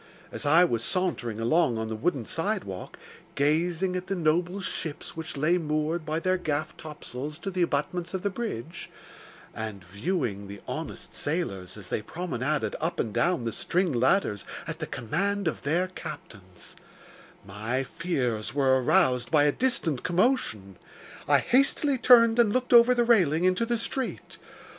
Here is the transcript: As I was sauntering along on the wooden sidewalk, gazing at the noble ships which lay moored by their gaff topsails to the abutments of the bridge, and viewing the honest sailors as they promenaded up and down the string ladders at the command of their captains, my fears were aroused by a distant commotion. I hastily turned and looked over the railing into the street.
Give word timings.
As 0.31 0.47
I 0.47 0.63
was 0.63 0.83
sauntering 0.83 1.39
along 1.39 1.77
on 1.77 1.87
the 1.87 1.95
wooden 1.95 2.25
sidewalk, 2.25 2.97
gazing 3.35 3.95
at 3.95 4.07
the 4.07 4.15
noble 4.15 4.59
ships 4.59 5.15
which 5.15 5.37
lay 5.37 5.59
moored 5.59 6.07
by 6.07 6.19
their 6.19 6.39
gaff 6.39 6.75
topsails 6.75 7.37
to 7.37 7.51
the 7.51 7.61
abutments 7.61 8.15
of 8.15 8.23
the 8.23 8.31
bridge, 8.31 8.89
and 9.53 9.83
viewing 9.83 10.47
the 10.47 10.59
honest 10.67 11.13
sailors 11.13 11.77
as 11.77 11.89
they 11.89 12.01
promenaded 12.01 12.75
up 12.79 12.99
and 12.99 13.13
down 13.13 13.43
the 13.43 13.51
string 13.51 13.93
ladders 13.93 14.43
at 14.65 14.79
the 14.79 14.87
command 14.87 15.47
of 15.47 15.61
their 15.61 15.85
captains, 15.89 16.75
my 17.45 17.83
fears 17.83 18.55
were 18.55 18.81
aroused 18.81 19.29
by 19.29 19.43
a 19.43 19.51
distant 19.51 20.01
commotion. 20.01 20.77
I 21.27 21.37
hastily 21.37 21.99
turned 21.99 22.39
and 22.39 22.51
looked 22.51 22.73
over 22.73 22.95
the 22.95 23.03
railing 23.05 23.43
into 23.43 23.67
the 23.67 23.77
street. 23.77 24.39